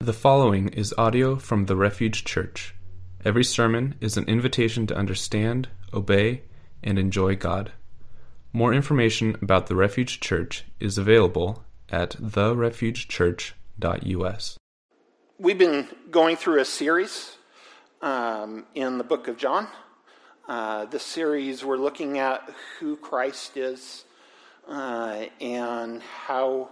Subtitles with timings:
[0.00, 2.74] The following is audio from the Refuge Church.
[3.24, 6.42] Every sermon is an invitation to understand, obey,
[6.80, 7.72] and enjoy God.
[8.52, 14.58] More information about the Refuge Church is available at therefugechurch.us.
[15.38, 17.36] We've been going through a series
[18.02, 19.66] um, in the book of John.
[20.46, 22.46] Uh, series, we're looking at
[22.78, 24.04] who Christ is
[24.68, 26.68] uh, and how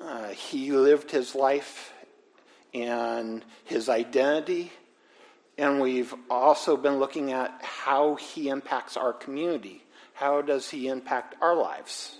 [0.00, 1.92] uh, he lived his life
[2.74, 4.72] and his identity.
[5.58, 9.82] And we've also been looking at how he impacts our community.
[10.14, 12.16] How does he impact our lives?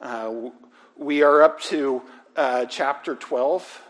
[0.00, 0.50] Uh,
[0.96, 2.02] we are up to
[2.36, 3.82] uh, chapter 12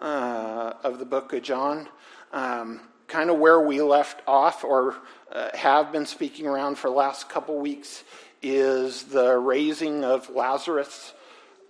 [0.00, 1.88] uh, of the book of John,
[2.32, 4.96] um, kind of where we left off or
[5.32, 8.04] uh, have been speaking around for the last couple weeks
[8.42, 11.12] is the raising of Lazarus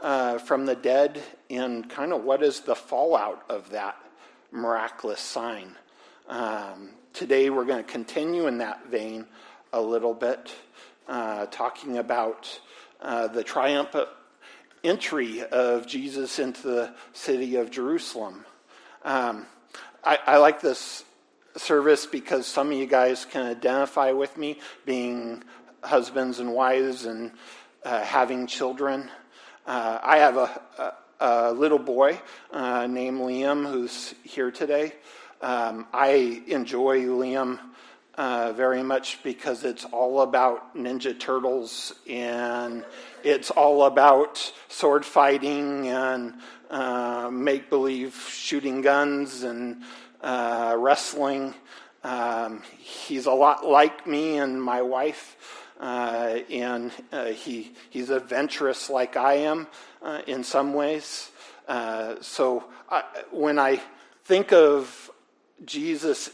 [0.00, 3.96] uh, from the dead and kind of what is the fallout of that
[4.50, 5.76] miraculous sign.
[6.28, 9.26] Um, today we're going to continue in that vein
[9.72, 10.54] a little bit,
[11.08, 12.60] uh, talking about
[13.00, 14.08] uh, the triumphant
[14.82, 18.44] entry of Jesus into the city of Jerusalem.
[19.04, 19.46] Um,
[20.04, 21.04] I, I like this
[21.56, 25.42] service because some of you guys can identify with me being
[25.82, 27.32] husbands and wives and
[27.84, 29.10] uh, having children.
[29.66, 30.92] Uh, I have a, a,
[31.48, 32.20] a little boy
[32.52, 34.92] uh, named Liam who's here today.
[35.42, 37.58] Um, I enjoy Liam
[38.14, 42.84] uh, very much because it's all about Ninja Turtles and
[43.24, 46.34] it's all about sword fighting and
[46.70, 49.82] uh, make believe shooting guns and
[50.20, 51.54] uh, wrestling.
[52.04, 55.65] Um, he's a lot like me and my wife.
[55.78, 59.66] Uh, and uh, he, he's adventurous like I am
[60.02, 61.30] uh, in some ways.
[61.68, 63.80] Uh, so I, when I
[64.24, 65.10] think of
[65.64, 66.30] Jesus,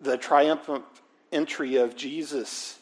[0.00, 0.84] the triumphant
[1.32, 2.78] entry of Jesus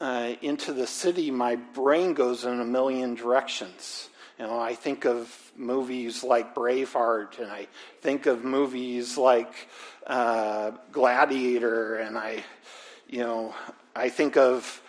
[0.00, 4.08] uh, into the city, my brain goes in a million directions.
[4.38, 7.68] You know, I think of movies like Braveheart, and I
[8.00, 9.68] think of movies like
[10.06, 12.42] uh, Gladiator, and I,
[13.08, 13.54] you know,
[13.94, 14.82] I think of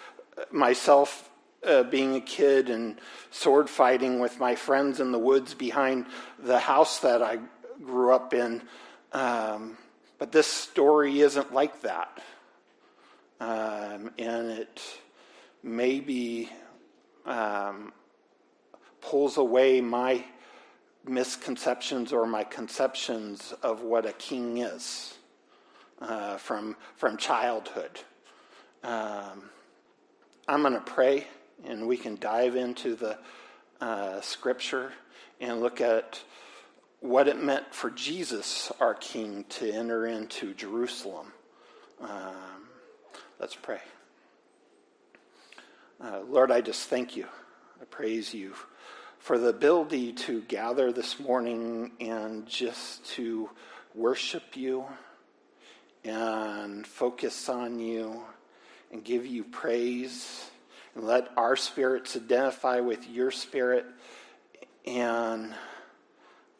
[0.51, 1.29] myself
[1.65, 2.99] uh, being a kid and
[3.31, 6.05] sword fighting with my friends in the woods behind
[6.39, 7.39] the house that I
[7.83, 8.61] grew up in.
[9.11, 9.77] Um,
[10.17, 12.21] but this story isn't like that.
[13.39, 14.81] Um, and it
[15.61, 16.49] maybe
[17.25, 17.91] um,
[19.01, 20.23] pulls away my
[21.05, 25.15] misconceptions or my conceptions of what a king is
[26.01, 27.99] uh, from, from childhood.
[28.83, 29.49] Um,
[30.47, 31.25] I'm going to pray,
[31.65, 33.17] and we can dive into the
[33.81, 34.93] uh, scripture
[35.41, 36.21] and look at
[36.99, 41.33] what it meant for Jesus, our King, to enter into Jerusalem.
[41.99, 42.67] Um,
[43.39, 43.79] let's pray.
[45.99, 47.25] Uh, Lord, I just thank you.
[47.81, 48.53] I praise you
[49.17, 53.49] for the ability to gather this morning and just to
[53.95, 54.85] worship you
[56.03, 58.21] and focus on you
[58.91, 60.49] and give you praise.
[60.95, 63.85] And let our spirits identify with your spirit
[64.85, 65.53] and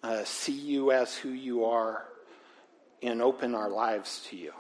[0.04, 2.06] uh, see you as who you are
[3.02, 4.52] and open our lives to you.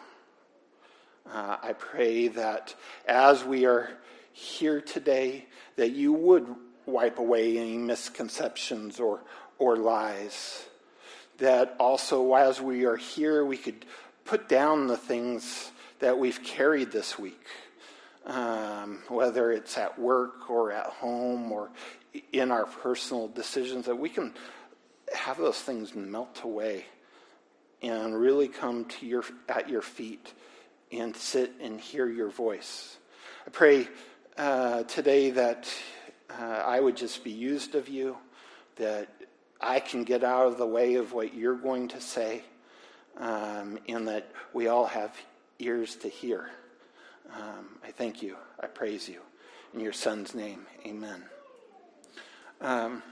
[1.31, 2.76] Uh, I pray that
[3.08, 3.90] as we are
[4.32, 5.46] here today,
[5.76, 6.47] that you would
[6.86, 9.22] wipe away any misconceptions or,
[9.58, 10.66] or lies.
[11.40, 13.86] That also, as we are here, we could
[14.24, 15.72] put down the things
[16.05, 17.47] that we've carried this week,
[18.27, 21.71] um, whether it's at work or at home or
[22.31, 24.31] in our personal decisions, that we can
[25.16, 26.85] have those things melt away
[27.81, 30.31] and really come to your at your feet
[30.91, 32.97] and sit and hear your voice.
[33.47, 33.87] I pray
[34.37, 35.67] uh, today that
[36.29, 38.16] uh, I would just be used of you,
[38.75, 39.09] that
[39.59, 42.43] I can get out of the way of what you're going to say,
[43.17, 45.11] um, and that we all have
[45.59, 46.49] ears to hear.
[47.34, 48.37] Um, I thank you.
[48.59, 49.22] I praise you.
[49.73, 51.23] In your son's name, amen.
[52.61, 53.03] Um,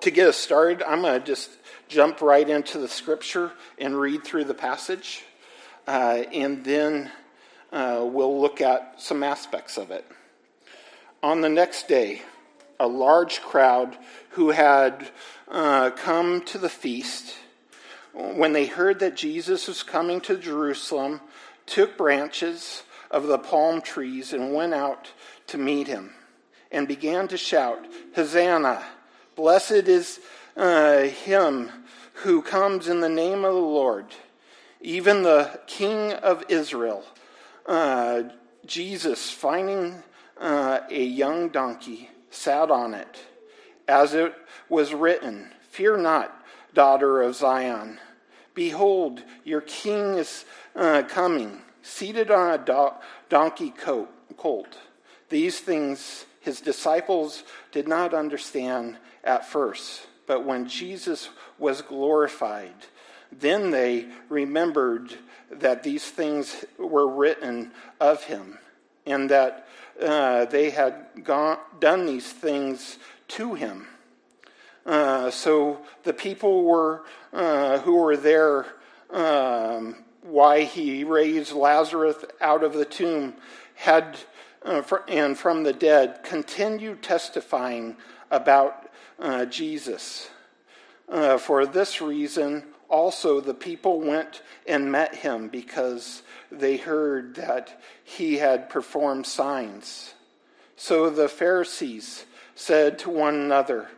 [0.00, 1.50] to get us started, I'm going to just
[1.88, 5.22] jump right into the scripture and read through the passage,
[5.86, 7.12] uh, and then
[7.72, 10.04] uh, we'll look at some aspects of it.
[11.22, 12.22] On the next day,
[12.80, 13.96] a large crowd
[14.30, 15.08] who had
[15.48, 17.34] uh, come to the feast
[18.14, 21.20] when they heard that Jesus was coming to Jerusalem,
[21.66, 25.12] took branches of the palm trees and went out
[25.48, 26.12] to meet him
[26.70, 28.84] and began to shout, Hosanna!
[29.36, 30.20] Blessed is
[30.56, 31.70] uh, him
[32.14, 34.06] who comes in the name of the Lord,
[34.80, 37.04] even the King of Israel.
[37.66, 38.24] Uh,
[38.66, 40.02] Jesus, finding
[40.38, 43.20] uh, a young donkey, sat on it,
[43.88, 44.34] as it
[44.68, 47.98] was written Fear not, daughter of Zion.
[48.54, 50.44] Behold, your king is
[50.76, 52.94] uh, coming, seated on a do-
[53.28, 53.72] donkey
[54.36, 54.78] colt.
[55.28, 57.42] These things his disciples
[57.72, 62.74] did not understand at first, but when Jesus was glorified,
[63.32, 65.14] then they remembered
[65.50, 68.58] that these things were written of him
[69.06, 69.66] and that
[70.02, 72.98] uh, they had gone, done these things
[73.28, 73.86] to him.
[74.86, 77.02] Uh, so the people were
[77.32, 78.66] uh, who were there
[79.10, 83.34] um, why he raised Lazarus out of the tomb
[83.74, 84.18] had
[84.62, 87.96] uh, for, and from the dead continued testifying
[88.30, 90.28] about uh, Jesus.
[91.08, 97.82] Uh, for this reason, also the people went and met him because they heard that
[98.02, 100.14] he had performed signs.
[100.76, 103.88] So the Pharisees said to one another,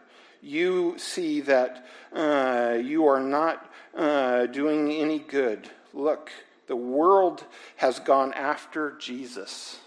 [0.46, 5.68] You see that uh, you are not uh, doing any good.
[5.92, 6.30] Look,
[6.68, 7.42] the world
[7.74, 9.80] has gone after Jesus.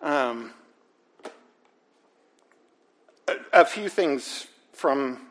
[0.00, 0.52] Um,
[3.26, 5.26] a, a, few things from,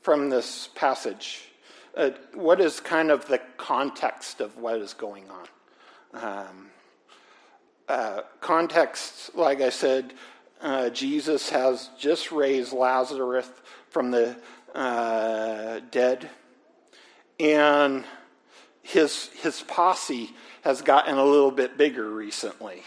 [0.00, 1.42] from this passage.
[1.94, 6.48] Uh, what is kind of the context of what is going on?
[6.48, 6.66] Um,
[7.86, 10.14] uh, context, like I said,
[10.60, 13.48] uh, Jesus has just raised Lazarus
[13.90, 14.36] from the
[14.74, 16.28] uh, dead,
[17.38, 18.04] and
[18.82, 20.30] his his posse
[20.62, 22.82] has gotten a little bit bigger recently.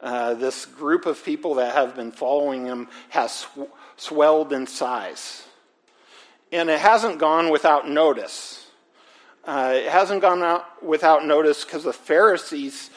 [0.00, 5.44] Uh, this group of people that have been following him has sw- swelled in size,
[6.52, 8.66] and it hasn't gone without notice.
[9.44, 12.90] Uh, it hasn't gone out without notice because the Pharisees,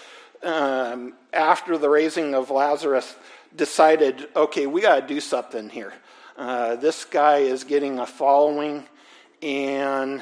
[0.44, 3.16] um, after the raising of Lazarus,
[3.56, 5.94] decided, okay, we got to do something here.
[6.38, 8.86] Uh, this guy is getting a following,
[9.42, 10.22] and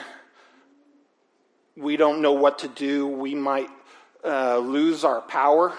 [1.76, 3.08] we don't know what to do.
[3.08, 3.70] We might
[4.24, 5.74] uh, lose our power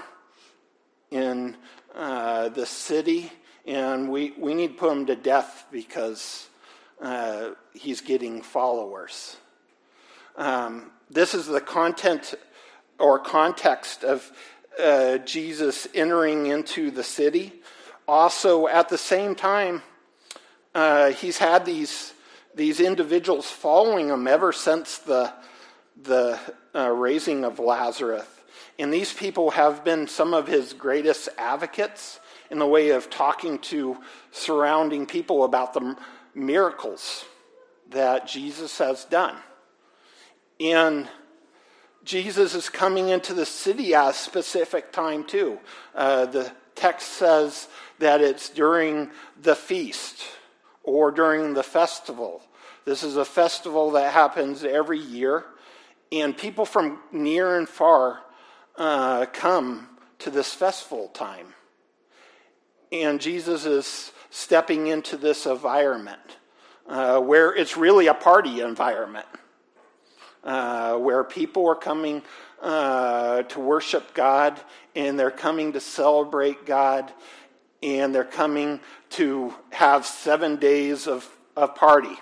[1.11, 1.57] in
[1.95, 3.33] uh, the city,
[3.67, 6.49] and we, we need to put him to death because
[7.03, 9.37] uh, he's getting followers.
[10.37, 12.35] Um, this is the content
[12.99, 14.31] or context of
[14.81, 17.53] uh, Jesus entering into the city.
[18.09, 19.83] Also, at the same time,
[20.75, 22.13] uh, he's had these,
[22.55, 25.33] these individuals following him ever since the,
[26.03, 26.39] the
[26.75, 28.27] uh, raising of Lazarus.
[28.79, 32.19] And these people have been some of his greatest advocates
[32.51, 33.99] in the way of talking to
[34.33, 35.97] surrounding people about the
[36.35, 37.25] miracles
[37.91, 39.37] that Jesus has done.
[40.59, 41.09] And
[42.11, 45.61] Jesus is coming into the city at a specific time, too.
[45.95, 47.69] Uh, the text says
[48.01, 49.11] that it's during
[49.41, 50.21] the feast
[50.83, 52.43] or during the festival.
[52.85, 55.45] This is a festival that happens every year,
[56.11, 58.25] and people from near and far
[58.77, 61.55] uh, come to this festival time.
[62.91, 66.39] And Jesus is stepping into this environment
[66.89, 69.27] uh, where it's really a party environment,
[70.45, 72.23] uh, where people are coming
[72.63, 74.61] uh, to worship God
[74.95, 77.13] and they're coming to celebrate God
[77.83, 82.19] and they're coming to have seven days of, of party.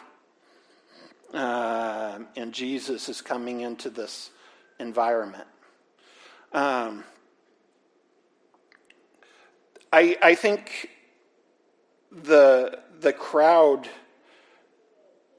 [1.33, 4.31] Uh, and Jesus is coming into this
[4.79, 5.47] environment.
[6.53, 7.05] Um,
[9.93, 10.91] I, I think
[12.11, 13.89] the, the crowd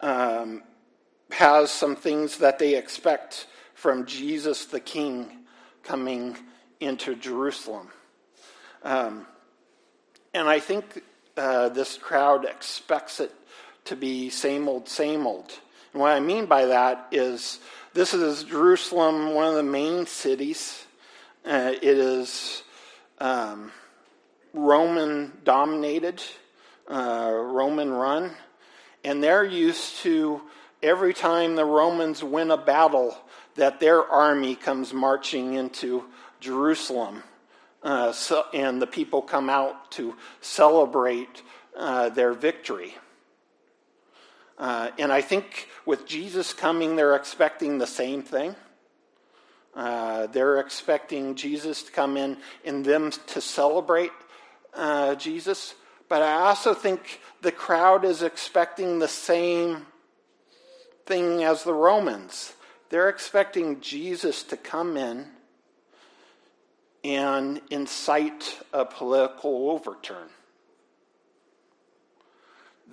[0.02, 0.64] um,
[1.32, 5.32] has some things that they expect from Jesus the King
[5.84, 6.38] coming
[6.80, 7.90] into Jerusalem.
[8.84, 9.26] Um,
[10.34, 11.04] and I think
[11.38, 13.32] uh, this crowd expects it
[13.86, 15.52] to be same old, same old.
[15.94, 17.60] And what I mean by that is
[17.94, 20.86] this is Jerusalem, one of the main cities.
[21.46, 22.64] Uh, it is
[23.20, 23.72] um,
[24.54, 26.22] Roman dominated,
[26.88, 28.32] uh, Roman run,
[29.04, 30.42] and they're used to
[30.82, 33.18] every time the Romans win a battle
[33.56, 36.06] that their army comes marching into
[36.40, 37.24] Jerusalem.
[37.82, 41.44] Uh, so, and the people come out to celebrate
[41.78, 42.96] uh, their victory.
[44.58, 48.56] Uh, and I think with Jesus coming, they're expecting the same thing.
[49.74, 54.12] Uh, they're expecting Jesus to come in and them to celebrate
[54.74, 55.76] uh, Jesus.
[56.10, 59.86] But I also think the crowd is expecting the same
[61.10, 62.54] thing as the Romans.
[62.90, 65.26] They're expecting Jesus to come in
[67.04, 70.30] and incite a political overturn.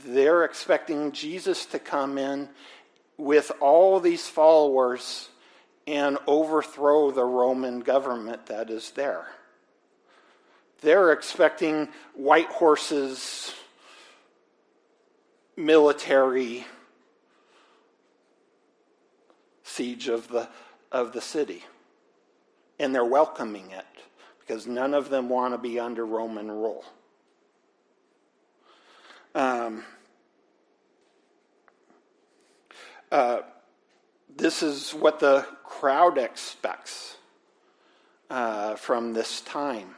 [0.06, 2.48] They're expecting Jesus to come in
[3.18, 5.28] with all these followers
[5.86, 9.26] and overthrow the Roman government that is there.
[10.80, 13.54] They're expecting white horses,
[15.54, 16.64] military
[19.76, 20.48] siege of the,
[20.90, 21.62] of the city.
[22.78, 23.84] And they're welcoming it
[24.40, 26.84] because none of them want to be under Roman rule.
[29.34, 29.84] Um,
[33.12, 33.40] uh,
[34.34, 37.16] this is what the crowd expects
[38.30, 39.94] uh, from this time.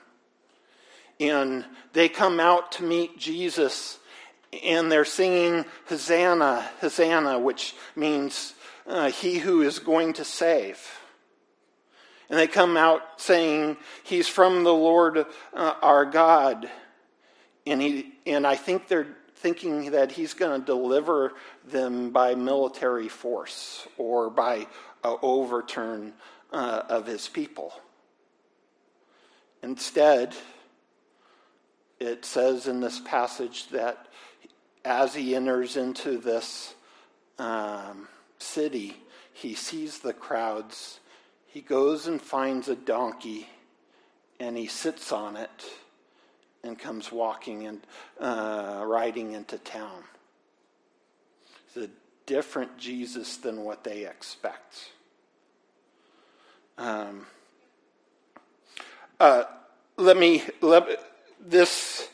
[1.20, 3.98] And they come out to meet Jesus
[4.64, 8.54] and they're singing Hosanna, Hosanna, which means
[8.88, 10.80] uh, he who is going to save.
[12.30, 15.18] And they come out saying, He's from the Lord
[15.54, 16.68] uh, our God.
[17.66, 21.34] And, he, and I think they're thinking that he's going to deliver
[21.66, 24.66] them by military force or by
[25.04, 26.14] an overturn
[26.52, 27.72] uh, of his people.
[29.62, 30.34] Instead,
[32.00, 34.08] it says in this passage that
[34.84, 36.74] as he enters into this
[37.38, 38.96] um, city,
[39.32, 41.00] he sees the crowds.
[41.46, 43.48] He goes and finds a donkey
[44.40, 45.64] and he sits on it
[46.62, 47.80] and comes walking and
[48.20, 50.02] uh, riding into town.
[51.66, 51.90] It's a
[52.26, 54.90] different Jesus than what they expect.
[56.76, 57.26] Um,
[59.18, 59.44] uh,
[59.96, 60.86] let me let
[61.40, 62.08] this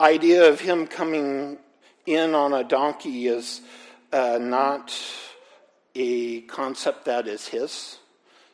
[0.00, 1.58] idea of him coming
[2.04, 3.62] in on a donkey is
[4.12, 4.94] uh, not
[5.96, 7.98] a concept that is his.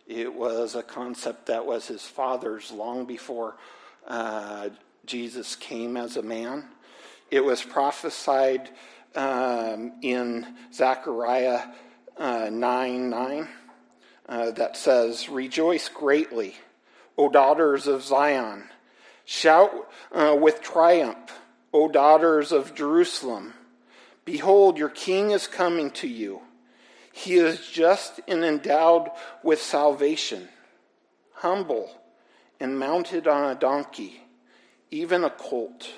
[0.06, 3.56] It was a concept that was his father's long before
[4.06, 4.68] uh,
[5.06, 6.64] Jesus came as a man.
[7.30, 8.70] It was prophesied
[9.16, 11.62] um, in Zechariah
[12.16, 13.48] uh, 9 9
[14.28, 16.54] uh, that says, Rejoice greatly,
[17.18, 18.68] O daughters of Zion.
[19.24, 19.72] Shout
[20.12, 21.40] uh, with triumph,
[21.72, 23.54] O daughters of Jerusalem.
[24.24, 26.42] Behold, your king is coming to you.
[27.12, 29.10] He is just and endowed
[29.42, 30.48] with salvation,
[31.34, 31.90] humble
[32.58, 34.22] and mounted on a donkey,
[34.90, 35.90] even a colt,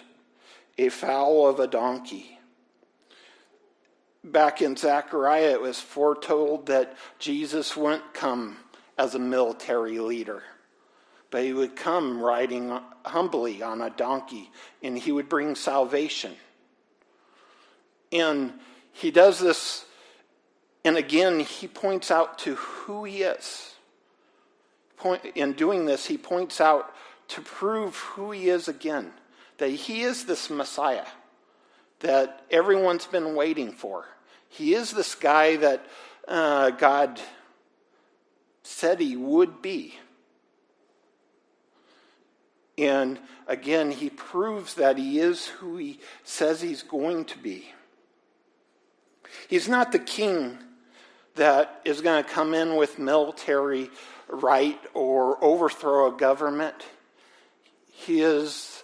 [0.77, 2.39] a foal of a donkey.
[4.25, 8.57] Back in Zechariah, it was foretold that Jesus wouldn't come
[8.97, 10.43] as a military leader,
[11.31, 14.51] but he would come riding humbly on a donkey
[14.83, 16.33] and he would bring salvation.
[18.11, 18.55] And
[18.93, 19.85] he does this
[20.85, 23.75] and again, he points out to who he is.
[25.35, 26.95] In doing this, he points out
[27.29, 29.13] to prove who he is again
[29.59, 31.07] that he is this Messiah
[32.01, 34.05] that everyone's been waiting for.
[34.49, 35.87] He is this guy that
[36.27, 37.21] uh, God
[38.63, 39.95] said he would be.
[42.77, 47.73] And again, he proves that he is who he says he's going to be.
[49.49, 50.59] He's not the king
[51.37, 53.91] that is going to come in with military
[54.29, 56.75] right or overthrow a government.
[57.93, 58.83] He is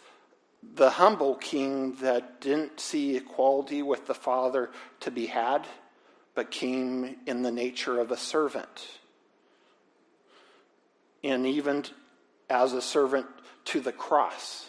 [0.75, 5.67] the humble king that didn't see equality with the Father to be had,
[6.35, 8.89] but came in the nature of a servant.
[11.23, 11.85] And even
[12.49, 13.27] as a servant
[13.67, 14.69] to the cross.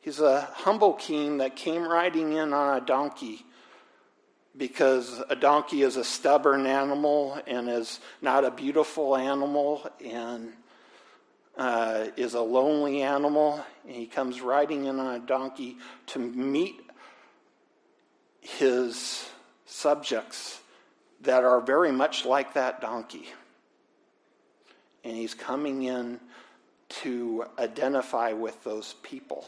[0.00, 3.44] He's a humble king that came riding in on a donkey
[4.56, 10.52] because a donkey is a stubborn animal and is not a beautiful animal and
[11.56, 13.64] uh, is a lonely animal.
[13.86, 15.76] And he comes riding in on a donkey
[16.08, 16.80] to meet
[18.40, 19.28] his
[19.66, 20.60] subjects
[21.22, 23.28] that are very much like that donkey.
[25.04, 26.18] And he's coming in
[26.88, 29.46] to identify with those people.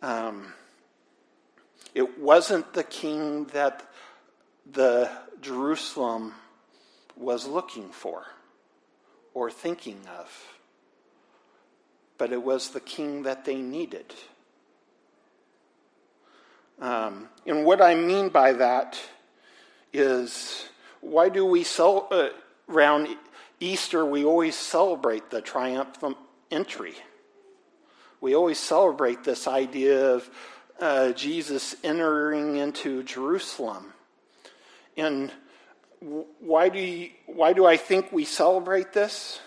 [0.00, 0.52] Um,
[1.96, 3.82] it wasn't the king that
[4.70, 5.10] the
[5.40, 6.34] Jerusalem
[7.16, 8.26] was looking for
[9.32, 10.30] or thinking of,
[12.18, 14.14] but it was the king that they needed.
[16.82, 19.00] Um, and what I mean by that
[19.90, 20.68] is
[21.00, 22.28] why do we sell uh,
[22.68, 23.08] around
[23.58, 24.04] Easter?
[24.04, 26.18] We always celebrate the triumphant
[26.50, 26.92] entry.
[28.20, 30.28] We always celebrate this idea of
[30.80, 33.92] uh, Jesus entering into Jerusalem
[34.96, 35.32] And
[36.00, 39.40] why do, you, why do I think we celebrate this?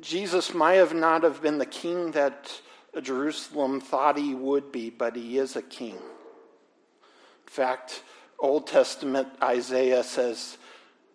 [0.00, 2.60] Jesus might have not have been the king that
[3.00, 5.96] Jerusalem thought he would be, but he is a king.
[5.96, 8.02] In fact,
[8.38, 10.56] Old Testament Isaiah says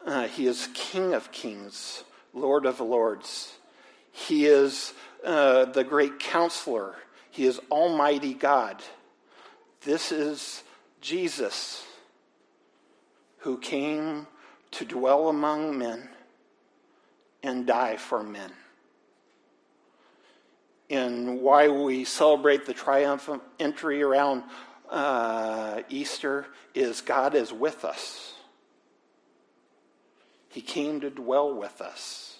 [0.05, 3.53] uh, he is King of kings, Lord of lords.
[4.11, 4.93] He is
[5.25, 6.95] uh, the great counselor.
[7.35, 8.81] He is Almighty God.
[9.81, 10.63] This is
[11.01, 11.85] Jesus
[13.39, 14.25] who came
[14.71, 16.07] to dwell among men
[17.43, 18.53] and die for men.
[20.89, 24.43] And why we celebrate the triumphant entry around
[24.89, 28.33] uh, Easter is God is with us.
[30.47, 32.37] He came to dwell with us.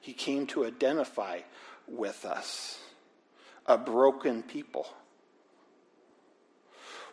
[0.00, 1.40] He came to identify
[1.88, 2.78] with us,
[3.66, 4.86] a broken people.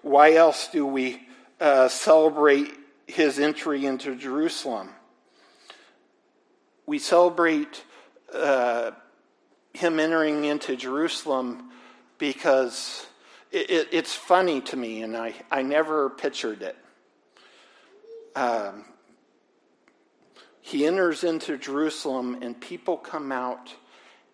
[0.02, 1.22] Why else do we
[1.60, 2.74] uh, celebrate
[3.08, 4.90] his entry into Jerusalem?
[6.86, 7.84] We celebrate
[8.34, 8.92] uh,
[9.74, 11.70] him entering into Jerusalem
[12.18, 13.06] because
[13.52, 16.76] it, it, it's funny to me, and I, I never pictured it.
[18.36, 18.86] Um,
[20.62, 23.74] he enters into Jerusalem, and people come out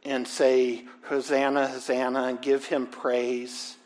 [0.03, 3.77] and say, Hosanna, Hosanna, and give him praise.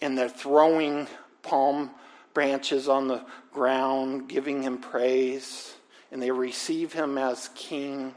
[0.00, 1.06] And they're throwing
[1.42, 1.90] palm
[2.34, 5.74] branches on the ground, giving him praise.
[6.12, 8.14] And they receive him as king.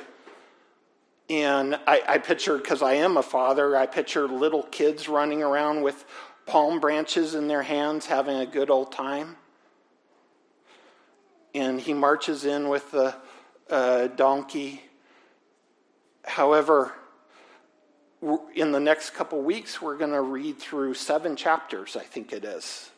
[1.30, 5.84] And I, I picture, because I am a father, I picture little kids running around
[5.84, 6.04] with
[6.46, 9.38] palm branches in their hands, having a good old time.
[11.54, 13.16] And he marches in with the
[13.70, 14.82] uh, donkey.
[16.26, 16.94] However,
[18.54, 22.44] in the next couple weeks, we're going to read through seven chapters, I think it
[22.44, 22.90] is.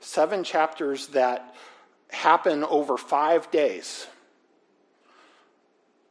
[0.00, 1.54] Seven chapters that
[2.10, 4.06] happen over five days.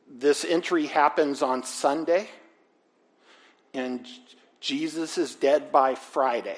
[0.09, 2.29] This entry happens on Sunday,
[3.73, 4.07] and
[4.59, 6.57] Jesus is dead by Friday.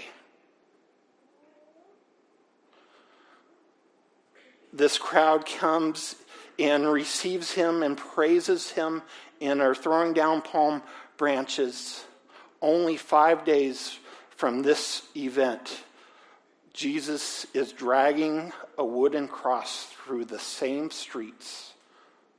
[4.73, 6.15] This crowd comes
[6.57, 9.01] and receives him and praises him
[9.41, 10.81] and are throwing down palm
[11.21, 12.03] branches.
[12.63, 13.95] Only five days
[14.31, 15.83] from this event,
[16.73, 21.73] Jesus is dragging a wooden cross through the same streets,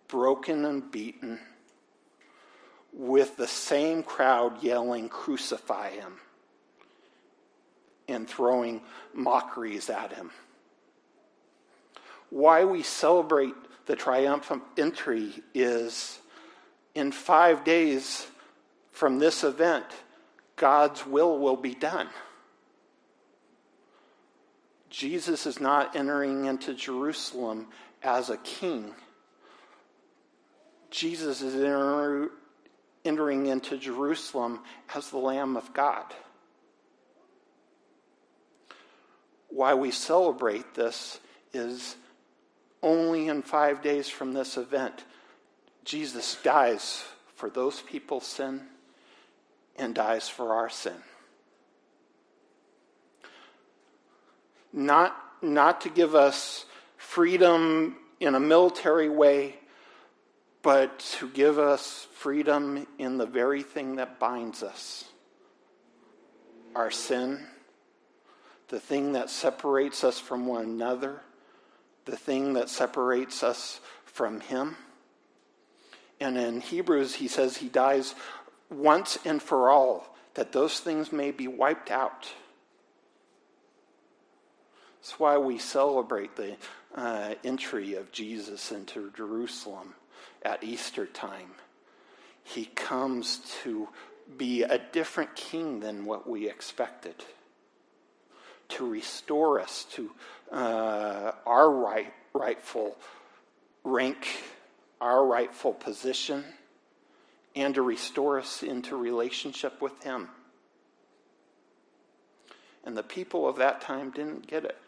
[0.08, 1.38] broken and beaten
[2.92, 6.14] with the same crowd yelling, Crucify him,
[8.08, 8.80] and throwing
[9.14, 10.32] mockeries at him.
[12.30, 13.54] Why we celebrate
[13.86, 16.18] the triumphant entry is
[16.96, 18.26] in five days
[18.92, 19.86] from this event,
[20.56, 22.08] God's will will be done.
[24.90, 27.66] Jesus is not entering into Jerusalem
[28.02, 28.92] as a king.
[30.90, 31.54] Jesus is
[33.04, 34.60] entering into Jerusalem
[34.94, 36.04] as the Lamb of God.
[39.48, 41.18] Why we celebrate this
[41.54, 41.96] is
[42.82, 45.04] only in five days from this event,
[45.84, 47.02] Jesus dies
[47.34, 48.60] for those people's sin
[49.76, 50.96] and dies for our sin.
[54.72, 56.64] Not, not to give us
[56.96, 59.56] freedom in a military way,
[60.62, 65.04] but to give us freedom in the very thing that binds us
[66.74, 67.38] our sin,
[68.68, 71.20] the thing that separates us from one another,
[72.04, 74.76] the thing that separates us from Him.
[76.20, 78.14] And in Hebrews, he says he dies
[78.72, 82.32] once and for all, that those things may be wiped out.
[85.00, 86.56] That's why we celebrate the
[86.94, 89.94] uh, entry of Jesus into Jerusalem
[90.42, 91.50] at Easter time.
[92.44, 93.88] He comes to
[94.36, 97.14] be a different king than what we expected,
[98.70, 100.10] to restore us to
[100.50, 102.96] uh, our right, rightful
[103.84, 104.26] rank,
[105.00, 106.44] our rightful position,
[107.54, 110.28] and to restore us into relationship with Him.
[112.84, 114.78] And the people of that time didn't get it.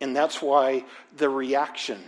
[0.00, 0.84] And that's why
[1.16, 2.00] the reaction,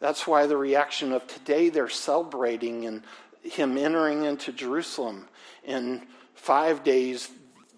[0.00, 3.02] that's why the reaction of today they're celebrating and
[3.42, 5.28] him entering into Jerusalem.
[5.64, 7.30] In five days,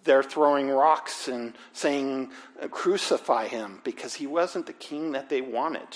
[0.04, 2.32] they're throwing rocks and saying,
[2.70, 5.86] Crucify him, because he wasn't the king that they wanted.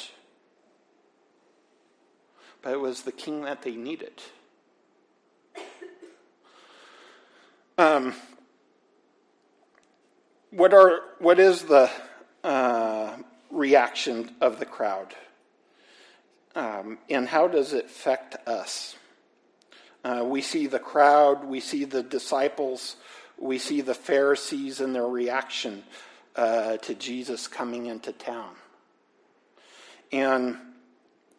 [2.66, 4.20] But it was the king that they needed.
[7.78, 8.12] Um,
[10.50, 11.88] what are what is the
[12.42, 13.18] uh,
[13.52, 15.14] reaction of the crowd,
[16.56, 18.96] um, and how does it affect us?
[20.02, 22.96] Uh, we see the crowd, we see the disciples,
[23.38, 25.84] we see the Pharisees and their reaction
[26.34, 28.56] uh, to Jesus coming into town.
[30.10, 30.58] And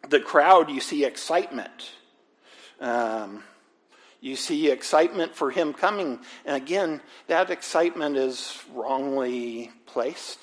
[0.08, 1.92] the crowd, you see excitement.
[2.80, 3.42] Um,
[4.20, 6.18] you see excitement for him coming.
[6.44, 10.38] And again, that excitement is wrongly placed.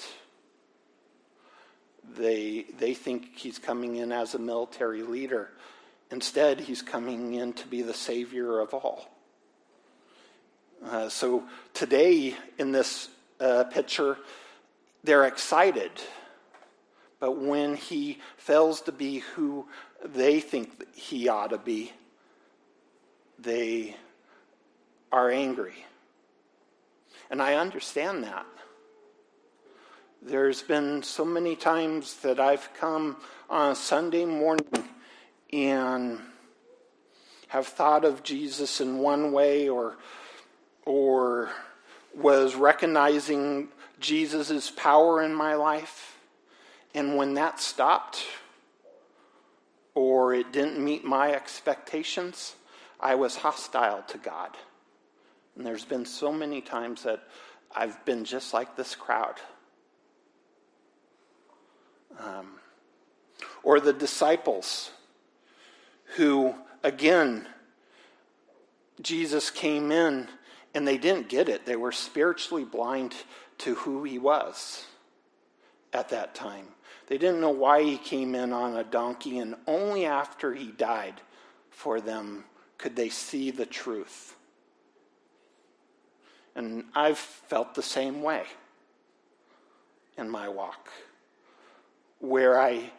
[2.18, 5.50] They, they think he's coming in as a military leader.
[6.12, 9.10] Instead, he's coming in to be the Savior of all.
[10.86, 14.18] Uh, so today, in this uh, picture,
[15.04, 15.92] they're excited.
[17.20, 19.68] But when he fails to be who
[20.04, 21.92] they think he ought to be,
[23.40, 23.96] they
[25.12, 25.86] are angry.
[27.30, 28.46] And I understand that.
[30.22, 33.18] There's been so many times that I've come
[33.50, 34.90] on a Sunday morning
[35.54, 36.20] and
[37.48, 39.98] have thought of Jesus in one way or
[40.86, 41.50] or
[42.16, 46.15] was recognizing Jesus' power in my life.
[46.96, 48.26] And when that stopped
[49.94, 52.56] or it didn't meet my expectations,
[53.02, 54.56] I was hostile to God.
[55.56, 57.22] And there's been so many times that
[57.76, 59.36] I've been just like this crowd.
[62.18, 62.54] Um,
[63.62, 64.90] or the disciples
[66.16, 67.46] who, again,
[69.02, 70.30] Jesus came in
[70.74, 71.66] and they didn't get it.
[71.66, 73.16] They were spiritually blind
[73.60, 74.86] to who he was
[75.92, 76.68] at that time.
[77.08, 81.22] They didn't know why he came in on a donkey, and only after he died
[81.70, 82.46] for them
[82.78, 84.36] could they see the truth.
[86.56, 88.44] And I've felt the same way
[90.18, 90.90] in my walk,
[92.20, 92.92] where I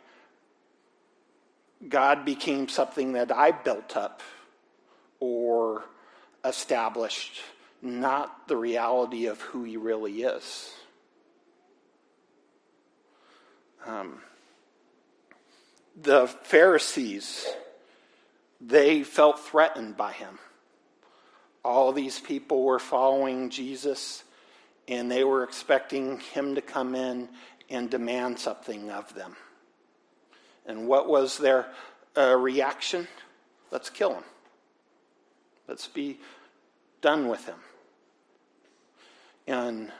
[1.88, 4.22] God became something that I built up
[5.20, 5.84] or
[6.44, 7.40] established,
[7.82, 10.72] not the reality of who He really is.
[13.86, 14.20] Um,
[16.00, 17.46] the Pharisees
[18.60, 20.38] they felt threatened by him.
[21.64, 24.24] All these people were following Jesus,
[24.88, 27.28] and they were expecting him to come in
[27.68, 29.36] and demand something of them.
[30.64, 31.66] And what was their
[32.16, 33.06] uh, reaction?
[33.70, 34.24] Let's kill him.
[35.68, 36.18] Let's be
[37.00, 37.58] done with him.
[39.46, 39.92] And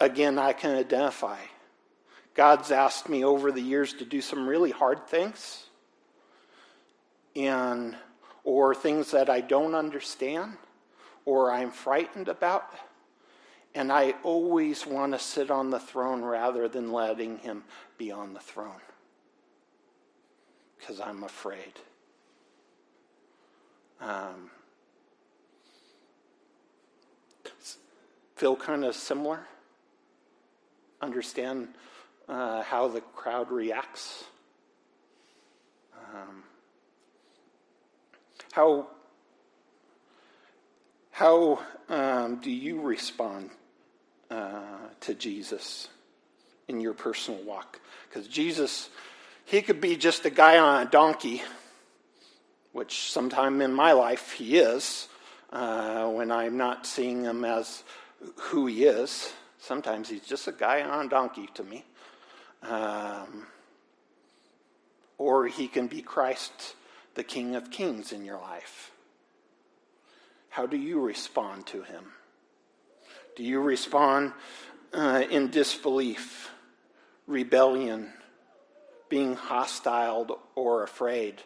[0.00, 1.38] again, I can identify.
[2.40, 5.66] God's asked me over the years to do some really hard things
[7.36, 7.94] and
[8.44, 10.56] or things that I don't understand
[11.26, 12.64] or I'm frightened about.
[13.74, 17.62] And I always want to sit on the throne rather than letting him
[17.98, 18.80] be on the throne
[20.78, 21.74] because I'm afraid.
[24.00, 24.50] Um,
[28.34, 29.40] feel kind of similar?
[31.02, 31.68] Understand
[32.30, 34.24] uh, how the crowd reacts?
[36.14, 36.44] Um,
[38.52, 38.86] how,
[41.10, 43.50] how um, do you respond
[44.30, 45.88] uh, to Jesus
[46.68, 47.80] in your personal walk?
[48.08, 48.88] Because Jesus,
[49.44, 51.42] he could be just a guy on a donkey,
[52.72, 55.08] which sometime in my life he is,
[55.52, 57.82] uh, when I'm not seeing him as
[58.36, 59.32] who he is.
[59.58, 61.84] Sometimes he's just a guy on a donkey to me.
[62.62, 63.46] Um,
[65.18, 66.74] or he can be Christ
[67.14, 68.90] the King of Kings in your life?
[70.48, 72.12] How do you respond to him?
[73.36, 74.32] Do you respond
[74.92, 76.50] uh, in disbelief,
[77.26, 78.12] rebellion,
[79.08, 81.42] being hostile or afraid?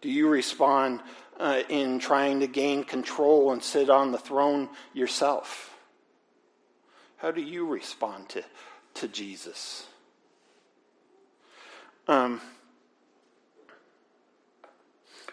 [0.00, 1.00] Do you respond
[1.38, 5.76] uh, in trying to gain control and sit on the throne yourself?
[7.16, 8.44] How do you respond to,
[8.94, 9.86] to Jesus?
[12.08, 12.40] Um,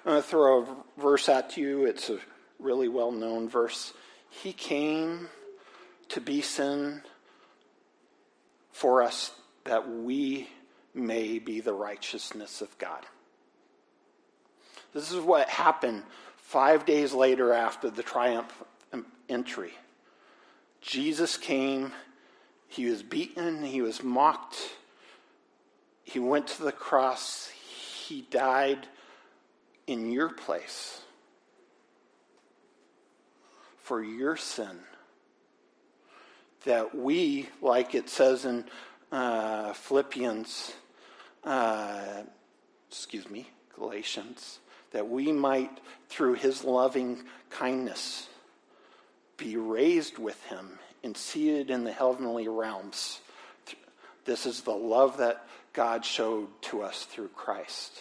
[0.05, 1.85] I'm going to throw a verse at you.
[1.85, 2.19] It's a
[2.59, 3.93] really well known verse.
[4.29, 5.29] He came
[6.09, 7.01] to be sin
[8.73, 9.31] for us
[9.63, 10.49] that we
[10.93, 13.05] may be the righteousness of God.
[14.93, 16.03] This is what happened
[16.35, 18.63] five days later after the triumph
[19.29, 19.71] entry.
[20.81, 21.93] Jesus came,
[22.67, 24.57] he was beaten, he was mocked,
[26.05, 27.49] he went to the cross,
[28.07, 28.87] he died
[29.87, 31.01] in your place
[33.77, 34.79] for your sin
[36.63, 38.65] that we, like it says in
[39.11, 40.73] uh, Philippians,
[41.43, 42.23] uh,
[42.89, 44.59] excuse me, Galatians,
[44.91, 48.27] that we might, through his loving kindness,
[49.37, 53.19] be raised with him and seated in the heavenly realms.
[54.25, 57.91] This is the love that God showed to us through Christ.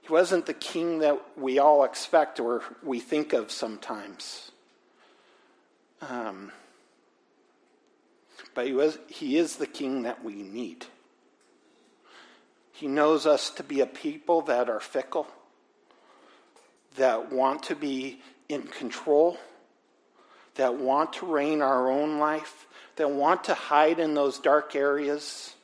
[0.00, 4.50] He wasn't the king that we all expect or we think of sometimes.
[6.00, 6.50] Um,
[8.54, 10.86] but he, was, he is the king that we need.
[12.72, 15.28] He knows us to be a people that are fickle,
[16.96, 19.36] that want to be in control,
[20.54, 22.66] that want to reign our own life,
[23.02, 25.56] that want to hide in those dark areas,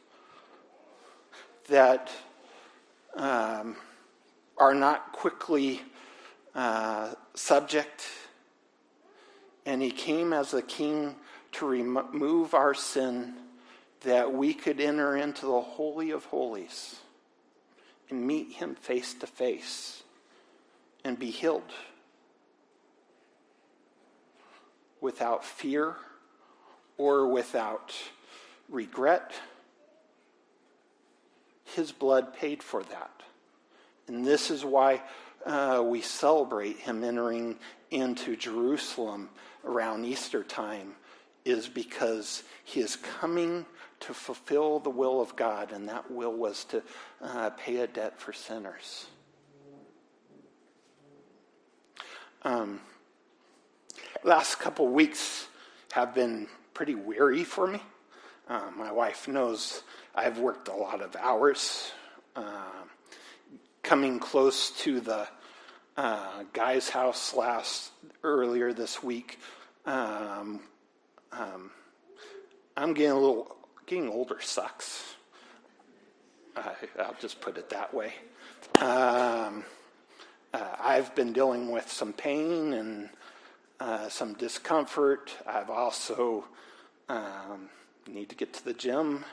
[1.68, 2.10] that
[3.14, 3.76] um,
[4.56, 5.80] are not quickly
[6.56, 8.08] uh, subject.
[9.64, 11.14] And he came as a king
[11.52, 13.34] to remove our sin
[14.00, 16.96] that we could enter into the Holy of Holies
[18.10, 20.02] and meet him face to face
[21.04, 21.72] and be healed
[25.00, 25.94] without fear
[26.98, 27.94] or without
[28.68, 29.32] regret.
[31.64, 33.22] His blood paid for that.
[34.08, 35.02] And this is why
[35.46, 37.56] uh, we celebrate him entering
[37.90, 39.30] into Jerusalem
[39.64, 40.92] around Easter time,
[41.44, 43.64] is because he is coming
[44.00, 46.82] to fulfill the will of God, and that will was to
[47.22, 49.06] uh, pay a debt for sinners.
[52.42, 52.80] Um,
[54.22, 55.48] last couple weeks
[55.92, 56.46] have been
[56.78, 57.80] pretty weary for me.
[58.48, 59.82] Uh, my wife knows
[60.14, 61.90] I've worked a lot of hours.
[62.36, 62.84] Uh,
[63.82, 65.26] coming close to the
[65.96, 67.90] uh, guy's house last
[68.22, 69.40] earlier this week,
[69.86, 70.60] um,
[71.32, 71.72] um,
[72.76, 75.16] I'm getting a little getting older sucks.
[76.56, 78.14] I, will just put it that way.
[78.80, 79.64] Um,
[80.54, 83.10] uh, I've been dealing with some pain and
[83.80, 85.34] uh, some discomfort.
[85.44, 86.44] I've also
[87.08, 87.68] um,
[88.06, 89.24] need to get to the gym.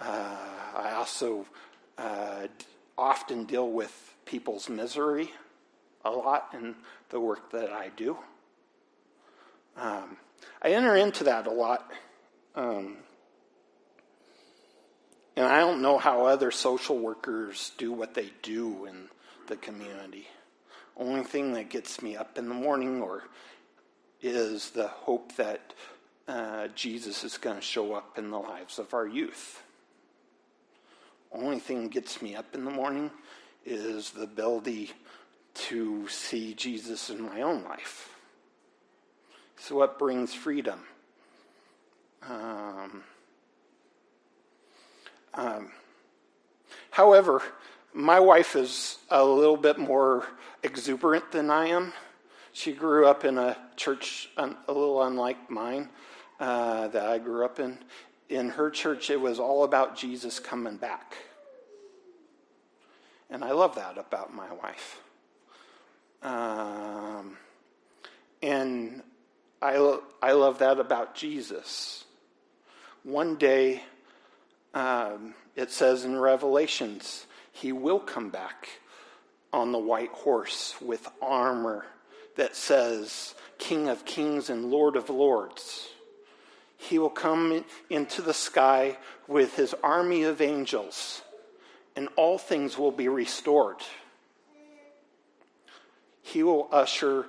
[0.00, 0.36] Uh,
[0.76, 1.46] I also
[1.98, 2.46] uh,
[2.98, 5.30] often deal with people's misery
[6.04, 6.74] a lot in
[7.10, 8.16] the work that I do.
[9.76, 10.16] Um,
[10.62, 11.90] I enter into that a lot.
[12.54, 12.96] Um,
[15.36, 19.08] and I don't know how other social workers do what they do in
[19.48, 20.26] the community.
[20.96, 23.24] Only thing that gets me up in the morning or
[24.22, 25.74] is the hope that
[26.28, 29.62] uh, Jesus is going to show up in the lives of our youth.
[31.32, 33.10] Only thing gets me up in the morning
[33.64, 34.92] is the ability
[35.54, 38.10] to see Jesus in my own life.
[39.56, 40.80] So, what brings freedom?
[42.28, 43.02] Um,
[45.34, 45.70] um,
[46.90, 47.42] however,
[47.94, 50.26] my wife is a little bit more
[50.62, 51.92] exuberant than I am.
[52.52, 55.88] She grew up in a church a little unlike mine
[56.40, 57.78] uh, that I grew up in.
[58.28, 61.14] In her church, it was all about Jesus coming back.
[63.30, 65.00] And I love that about my wife.
[66.22, 67.36] Um,
[68.42, 69.02] and
[69.62, 72.04] I, I love that about Jesus.
[73.04, 73.82] One day,
[74.74, 78.68] um, it says in Revelations, he will come back
[79.52, 81.86] on the white horse with armor
[82.36, 85.88] that says, King of Kings and Lord of Lords.
[86.88, 88.96] He will come into the sky
[89.26, 91.22] with his army of angels,
[91.96, 93.78] and all things will be restored.
[96.22, 97.26] He will usher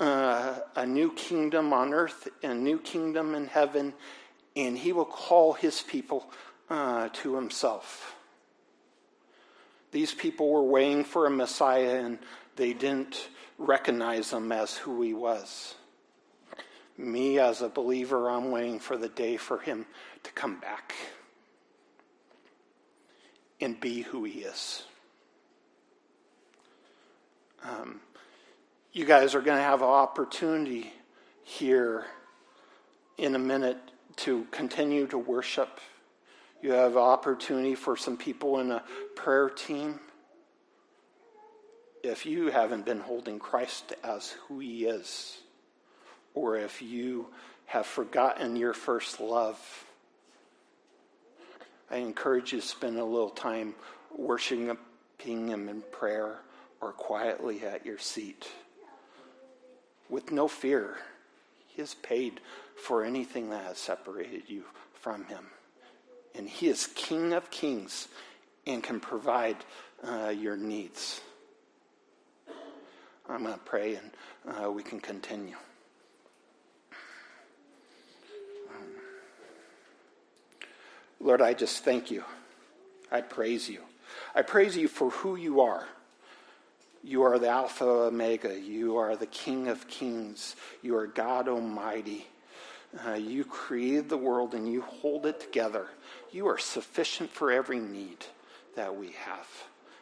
[0.00, 3.94] uh, a new kingdom on earth, a new kingdom in heaven,
[4.56, 6.30] and he will call his people
[6.70, 8.14] uh, to himself.
[9.90, 12.18] These people were waiting for a Messiah and
[12.56, 15.74] they didn't recognize him as who he was.
[16.98, 19.86] Me, as a believer, I'm waiting for the day for him
[20.24, 20.94] to come back
[23.60, 24.82] and be who he is.
[27.62, 28.00] Um,
[28.92, 30.92] you guys are going to have an opportunity
[31.44, 32.04] here
[33.16, 33.78] in a minute
[34.16, 35.80] to continue to worship.
[36.60, 38.82] You have an opportunity for some people in a
[39.14, 40.00] prayer team.
[42.02, 45.38] If you haven't been holding Christ as who he is,
[46.38, 47.26] or if you
[47.66, 49.58] have forgotten your first love,
[51.90, 53.74] I encourage you to spend a little time
[54.16, 54.68] worshiping
[55.48, 56.38] him in prayer
[56.80, 58.48] or quietly at your seat
[60.08, 60.98] with no fear.
[61.66, 62.40] He has paid
[62.76, 64.62] for anything that has separated you
[64.94, 65.46] from Him.
[66.34, 68.08] And He is King of kings
[68.66, 69.56] and can provide
[70.06, 71.20] uh, your needs.
[73.28, 74.10] I'm going to pray and
[74.56, 75.56] uh, we can continue.
[81.20, 82.24] Lord, I just thank you.
[83.10, 83.80] I praise you.
[84.34, 85.86] I praise you for who you are.
[87.02, 88.58] You are the Alpha Omega.
[88.58, 90.56] You are the King of Kings.
[90.82, 92.26] You are God Almighty.
[93.06, 95.86] Uh, you created the world and you hold it together.
[96.32, 98.24] You are sufficient for every need
[98.76, 99.46] that we have.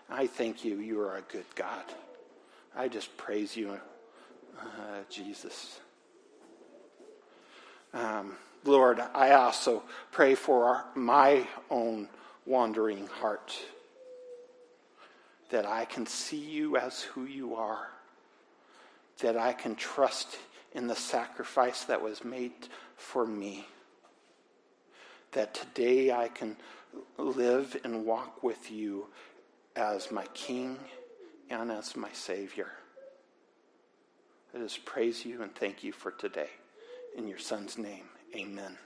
[0.08, 0.78] I thank you.
[0.78, 1.84] You are a good God.
[2.76, 3.78] I just praise you,
[4.60, 4.64] uh,
[5.10, 5.80] Jesus.
[7.92, 12.08] Um, Lord, I also pray for our, my own
[12.44, 13.56] wandering heart
[15.50, 17.88] that I can see you as who you are,
[19.20, 20.38] that I can trust
[20.72, 23.66] in the sacrifice that was made for me,
[25.32, 26.56] that today I can
[27.16, 29.06] live and walk with you
[29.76, 30.78] as my King
[31.50, 32.72] and as my Savior.
[34.54, 36.50] I just praise you and thank you for today.
[37.16, 38.04] In your Son's name,
[38.36, 38.76] amen.